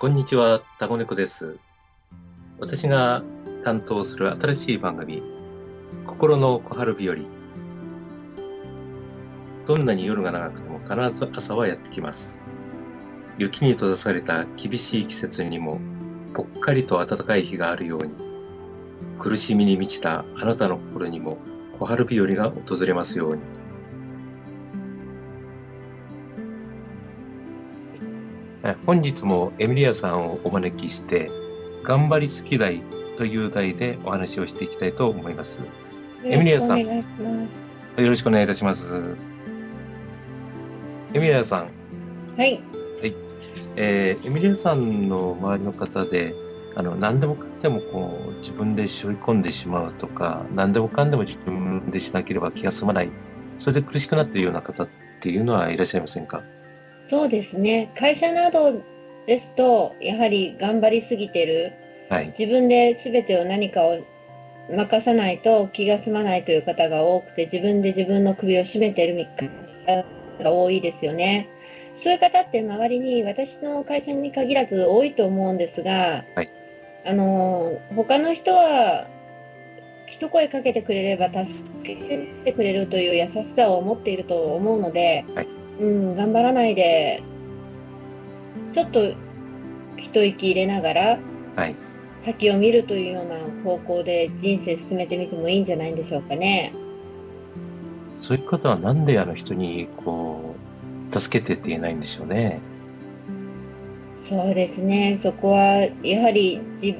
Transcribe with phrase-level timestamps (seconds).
[0.00, 1.58] こんにちは、タゴネコです。
[2.58, 3.22] 私が
[3.62, 5.22] 担当する新しい番組、
[6.06, 7.16] 心の小春日和。
[9.66, 12.42] どんなに夜が長くても必ず朝はやってきます。
[13.36, 15.78] 雪に閉ざされた厳しい季節にも、
[16.32, 18.14] ぽっかりと暖かい日があるように、
[19.18, 21.36] 苦しみに満ちたあなたの心にも
[21.78, 23.42] 小春日和が訪れますように。
[28.86, 31.30] 本日もエミリアさんをお招きして、
[31.82, 32.82] 頑張りすぎない
[33.16, 35.62] という題でお話をしていきたいと思います。
[36.24, 37.02] エミリアさんよ
[37.96, 39.16] ろしくお願いいいたします。
[41.14, 41.68] エミリアさん、
[42.36, 42.62] はい。
[43.76, 46.34] えーエミリアさんの周りの方で、
[46.76, 53.10] あの何でもかんでもこう自分で背負い込んでしまうとか、何でもかんでも自分でしなければ気が済まない、
[53.58, 54.88] それで苦しくなっているような方っ
[55.20, 56.42] ていうのはいらっしゃいませんか？
[57.10, 57.90] そうですね。
[57.98, 58.80] 会社など
[59.26, 61.72] ですと、やはり頑張りすぎてる。
[62.08, 62.28] はい。
[62.38, 63.98] 自分で全てを何かを
[64.70, 69.26] 任さないと気が済まないという方が多くて、自分で自分の首を絞めてる
[69.86, 70.04] 方
[70.44, 71.48] が多いですよね。
[71.96, 76.48] そういう方って周りに私の会社に限らず多いと思うんですが、はい
[77.02, 79.06] あの他の人は
[80.06, 81.46] 一声かけてくれれば助
[81.82, 81.96] け
[82.44, 87.22] てくれるという優しさを持っていると思うので、はいうん、頑張らないで
[88.72, 89.12] ちょっと
[89.96, 91.18] 一息入れながら
[91.56, 91.74] はい。
[92.22, 96.72] 先を見るというような方向で人生進めてみてもいいんじゃないんでしょうかね。
[98.18, 100.54] そういう方はなんであの人にこ
[101.10, 102.60] う、助けてって言えないんでしょうね。
[104.22, 105.18] そうですね。
[105.20, 106.96] そこはやはりじ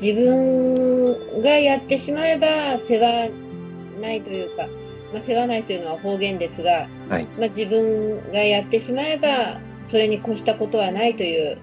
[0.00, 3.30] 自分がやってしまえば世話
[4.00, 4.66] ないというか、
[5.14, 11.58] まあ、世話ないというのは方言ですが、はいまあ、自分がやってしまえばそれに越したことはないという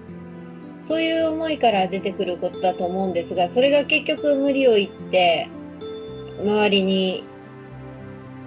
[0.84, 5.48] そういう思いから出てくることだと思うんですがそれが結局無理を言って
[6.40, 7.24] 周りに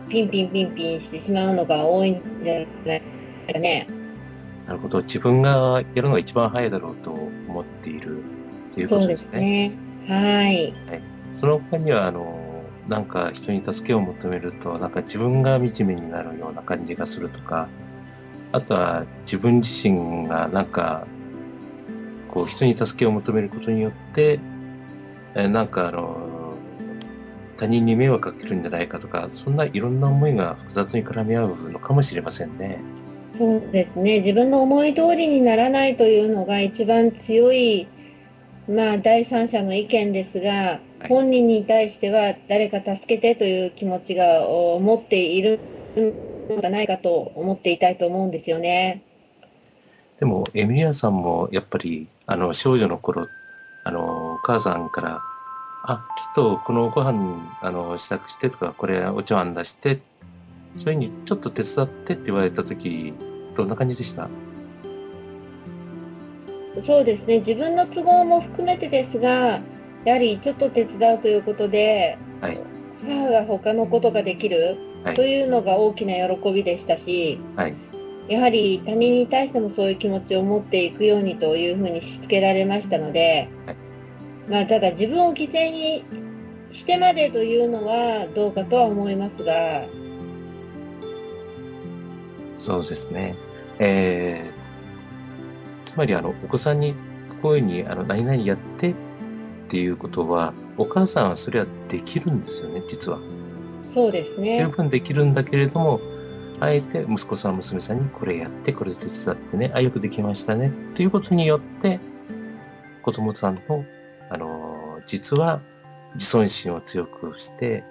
[0.09, 3.01] ピンピンピンピンしてしまうのが多いんじゃないで
[3.47, 3.88] すかね。
[4.67, 5.01] なるほど。
[5.01, 8.23] 自分がやるのが一番早いだろうと思っている
[8.73, 9.69] というこそうでとですすね。
[9.69, 9.75] ね。
[10.07, 10.73] はい。
[11.33, 12.34] その他には、あの、
[12.88, 17.68] なんか人に助けを求めると、なんか自分が惨めになるような感じがするとか、
[18.51, 21.07] あとは自分自身がなんか、
[22.29, 24.40] こう人に助けを求めることによって、
[25.35, 26.56] えなんかあの、
[27.57, 32.79] 他人に迷惑かけるんじゃないかとか、そんないろんな思いが複雑に絡み合うのかもしれませんね。
[33.38, 34.19] そうですね。
[34.19, 37.88] 自分の思い通りにならないというのが一番強い、
[38.69, 45.59] まあ、第三者の意見ですが、本人に対しては誰か助けてという気持ちがお持っている
[46.49, 49.01] のではないかと思っていたいと思うんですよね。
[50.19, 53.27] でも、エミリアさんもやっぱり、あの、少女の頃、
[53.83, 55.19] あの、お母さんから、
[55.88, 56.05] あ、
[56.35, 59.99] ちょっとこのご飯、あの、支度してとか、これお茶碗出して、
[60.77, 63.13] そういうふうにちょっと手伝ってって言われたとき、
[63.55, 64.29] どんな感じでした？
[66.81, 67.39] そうですね。
[67.39, 69.61] 自分の都合も含めてですが、
[70.05, 72.59] やはりちょっと手伝うということで、はい。
[73.05, 77.75] 母が他のことができるはいというのが大きな喜びでしたし、はい。
[78.27, 83.75] やはり他人に対してもそういう気持ちを持っていくようにというふうにしつけられましたので、はい
[84.49, 86.03] まあただ自分を犠牲に
[86.71, 89.85] してまでというのはどうかとは思いますが、
[92.57, 93.35] そうですね。
[93.79, 96.95] えー、つまり、あの、お子さんに
[97.41, 98.94] こういうふうに、あの、何々やって
[99.65, 103.19] っていうことは、お母さんはそれはできるんですよね、実は。
[103.91, 104.67] そうです十ね。
[104.67, 105.99] 分できるんだけれども、
[106.59, 111.99] あえて息子さん、娘さんにこれやって、これ手伝ってね、あ、よくできましたね、っていうことによって、
[113.01, 113.85] 子供さんの、
[114.29, 115.61] あのー、実は
[116.15, 117.83] 自尊心を強くして、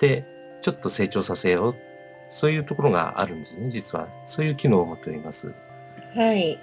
[0.00, 0.24] で、
[0.62, 1.74] ちょっと成長させよう。
[2.28, 4.08] そういうところがあるんですね、実は。
[4.24, 5.54] そういう機能を持っております。
[6.14, 6.58] はい。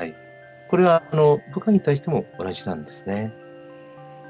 [0.67, 3.31] これは、あの、部下に対しても同じなんですね。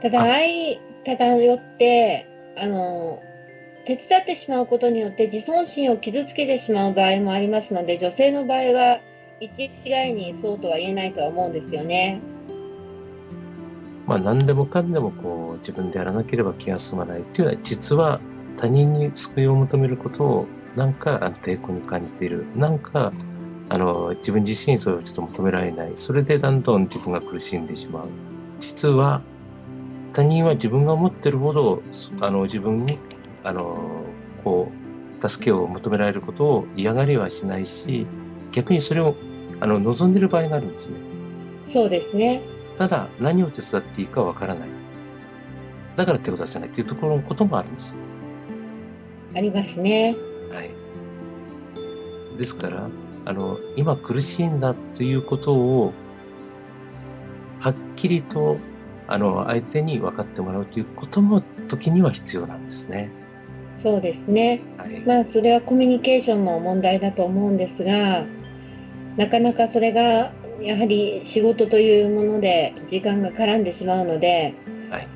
[0.02, 3.22] ただ愛漂って、あの、
[3.86, 9.00] 手伝ってしまうことによって自尊心を傷つけてしまう場合もありますので、女性の場合は
[9.40, 12.22] 一概にそうとは言えないとは思うんですよね。
[14.06, 18.20] まあ、何でもかんでもこう自分でやらなければ気が済まないっていうのは実は
[18.58, 23.14] 他人に救いを求めることをなんかあの抵抗に感じているなんか
[23.70, 28.08] あの自分自身それをちょっと求められないそれでだんだん自分が苦しんでしまう
[28.60, 29.22] 実は
[30.20, 31.82] 他人は自分が思ってるほど
[32.20, 33.00] あの自分に
[33.42, 34.04] あの
[34.44, 34.70] こ
[35.24, 38.06] う助けを求められることを嫌がりはしないし
[38.52, 39.16] 逆にそれを
[39.62, 40.98] あの望んでる場合があるんですね。
[41.70, 42.42] そうですね。
[42.78, 44.70] ただ、何を手伝っていいかわからない。
[45.96, 47.96] だから手を出せないっていうところのこともあるんです。
[49.36, 50.16] ありますね。
[50.52, 50.72] はい。
[52.38, 52.90] ですから、
[53.26, 55.94] あの、今苦しいんだということを、
[57.60, 58.58] はっきりと、
[59.12, 63.10] あの、相手に分かってもらうということも、時には必要なんですね。
[63.82, 64.62] そうですね。
[64.78, 65.00] はい。
[65.02, 68.26] まあ、それはコミュニケーションの問題だと思うんですが、
[69.18, 74.54] なかなかそれが、やはり仕事というもので時間が絡んでしまうので、
[74.90, 75.08] はい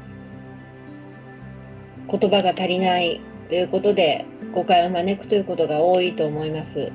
[2.09, 6.91] 言葉が足りないということで誤解を招くということが多いと思います。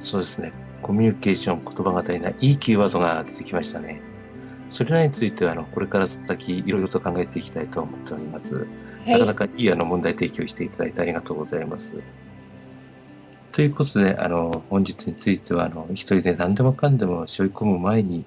[0.00, 0.52] そうですね。
[0.82, 4.00] コミュニケーション、言葉が足りない、いいキーワードが出てきましたね。
[4.70, 8.56] それらについては、あの、これから先、いろいろと考えていきたいと思っております。
[8.56, 8.64] は
[9.06, 11.94] ないかなかいいあの問題提起をしていただいてありがとうございます。
[13.52, 18.24] ということで、あの、本日については、あの、一人で何でもかんでも背負い込む前に、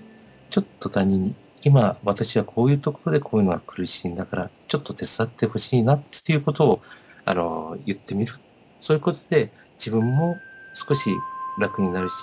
[0.50, 6.82] ちょっと他人に、今、私はこういうところでこういうのが苦しいんだから、ちょっと手伝ってほしいなっていうことを、
[7.24, 8.34] あの、言ってみる。
[8.80, 10.36] そういうことで、自分も
[10.74, 11.10] 少し
[11.58, 12.16] 楽になるし、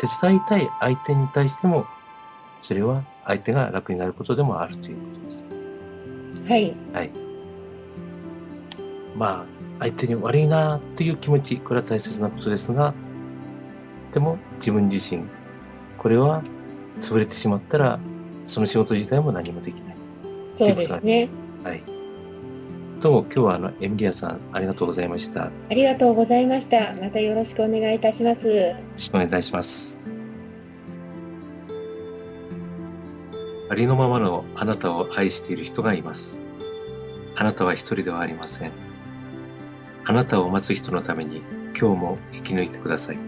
[0.00, 1.86] 手伝いたい相手に対しても、
[2.60, 5.46] それは相手が楽になることでもあるということです。
[6.48, 6.74] はい。
[6.92, 7.10] はい。
[9.16, 9.44] まあ、
[9.80, 12.94] 相手に悪いなっていう気持ち、これは大切なことですが、
[14.12, 15.24] でも自分自身、
[15.98, 16.42] これは
[17.00, 17.98] 潰れてしまったら、
[18.46, 19.96] その仕事自体も何もできない。
[20.56, 21.28] そうですね。
[21.64, 21.82] はい。
[23.00, 25.40] どうも今日はあの、エミリアさん、ありがとうございました。
[25.40, 26.94] よありがとうございました。
[26.94, 28.46] またよろしくお願いいたします。
[28.46, 30.13] ろしくお願いします。
[33.74, 36.44] ありのままのあなたを愛している人がいます。
[37.34, 38.72] あなたは一人ではありません。
[40.04, 41.42] あなたを待つ人のために
[41.76, 43.18] 今日も生き抜いてください。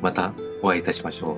[0.00, 0.32] また
[0.62, 1.36] お会いいたしましょ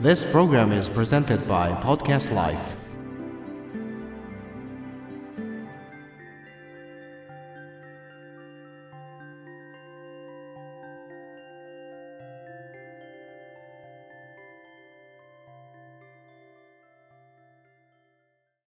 [0.00, 0.02] う。
[0.02, 2.77] This program is presented by Podcast Life.